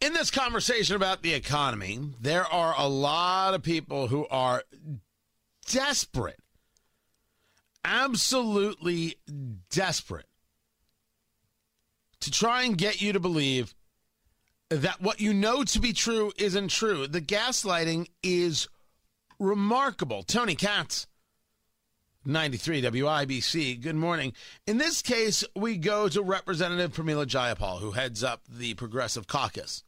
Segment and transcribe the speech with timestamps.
[0.00, 4.62] In this conversation about the economy, there are a lot of people who are
[5.66, 6.38] desperate,
[7.84, 9.16] absolutely
[9.70, 10.26] desperate
[12.20, 13.74] to try and get you to believe
[14.70, 17.06] that what you know to be true isn't true.
[17.06, 18.68] The gaslighting is
[19.38, 20.22] remarkable.
[20.22, 21.06] Tony Katz.
[22.24, 23.80] 93 WIBC.
[23.80, 24.34] Good morning.
[24.66, 29.82] In this case, we go to Representative Pramila Jayapal, who heads up the Progressive Caucus,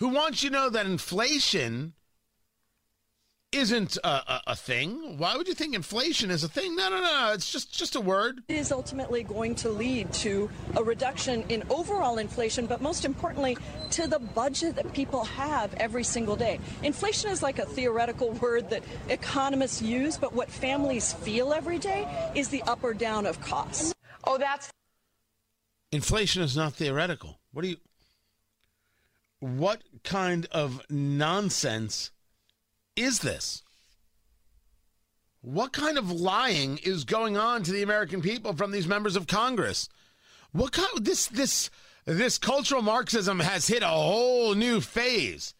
[0.00, 1.92] who wants you to know that inflation
[3.52, 5.18] isn't a, a, a, thing.
[5.18, 6.76] Why would you think inflation is a thing?
[6.76, 7.32] No, no, no.
[7.34, 8.42] It's just just a word.
[8.48, 13.58] It is ultimately going to lead to a reduction in overall inflation, but most importantly,
[13.90, 16.60] to the budget that people have every single day.
[16.82, 22.06] Inflation is like a theoretical word that economists use, but what families feel every day
[22.34, 23.92] is the up or down of costs.
[24.24, 24.70] Oh, that's
[25.92, 27.40] inflation is not theoretical.
[27.52, 27.76] What do you?
[29.40, 32.12] What kind of nonsense?
[33.00, 33.62] is this?
[35.42, 39.26] What kind of lying is going on to the American people from these members of
[39.26, 39.88] Congress?
[40.52, 41.70] What kind of, this this
[42.04, 45.54] this cultural Marxism has hit a whole new phase.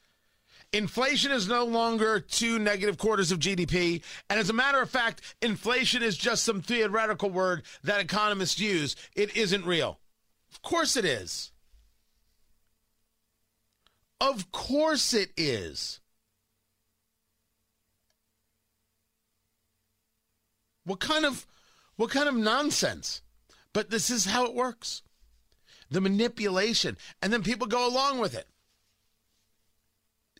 [0.72, 4.02] Inflation is no longer two negative quarters of GDP.
[4.28, 8.94] And as a matter of fact, inflation is just some theoretical word that economists use.
[9.16, 9.98] It isn't real.
[10.52, 11.50] Of course it is.
[14.20, 16.00] Of course it is.
[20.84, 21.46] What kind of
[21.96, 23.22] what kind of nonsense?
[23.72, 25.02] But this is how it works.
[25.90, 28.46] The manipulation and then people go along with it.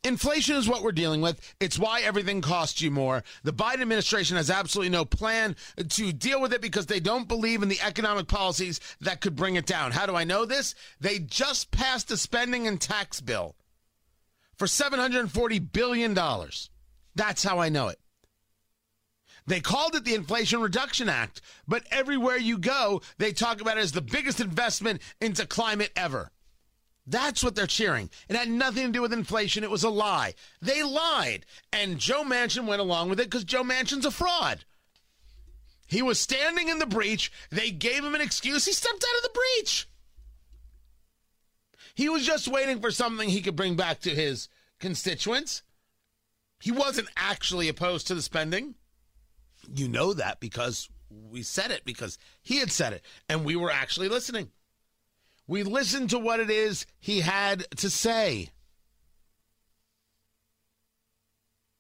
[0.03, 1.55] Inflation is what we're dealing with.
[1.61, 3.23] It's why everything costs you more.
[3.45, 7.63] The Biden administration has absolutely no plan to deal with it because they don't believe
[7.63, 9.93] in the economic policies that could bring it down.
[9.93, 10.75] How do I know this?
[11.01, 13.57] They just passed a spending and tax bill
[14.61, 16.15] for $740 billion.
[17.15, 17.99] That's how I know it.
[19.47, 23.81] They called it the Inflation Reduction Act, but everywhere you go, they talk about it
[23.81, 26.31] as the biggest investment into climate ever.
[27.07, 28.11] That's what they're cheering.
[28.29, 29.65] It had nothing to do with inflation.
[29.65, 30.35] It was a lie.
[30.61, 31.47] They lied.
[31.73, 34.67] And Joe Manchin went along with it because Joe Manchin's a fraud.
[35.87, 37.33] He was standing in the breach.
[37.51, 38.67] They gave him an excuse.
[38.67, 39.89] He stepped out of the breach.
[42.01, 45.63] He was just waiting for something he could bring back to his constituents.
[46.59, 48.75] He wasn't actually opposed to the spending.
[49.77, 53.71] You know that because we said it, because he had said it, and we were
[53.71, 54.49] actually listening.
[55.47, 58.49] We listened to what it is he had to say.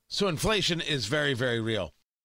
[0.07, 1.95] So inflation is very, very real.